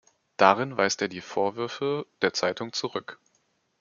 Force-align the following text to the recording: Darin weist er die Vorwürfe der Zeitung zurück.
Darin 0.35 0.77
weist 0.77 1.03
er 1.03 1.09
die 1.09 1.21
Vorwürfe 1.21 2.07
der 2.23 2.33
Zeitung 2.33 2.73
zurück. 2.73 3.19